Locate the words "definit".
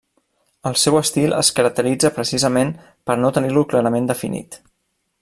4.15-4.63